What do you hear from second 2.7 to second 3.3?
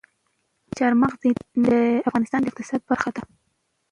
برخه ده.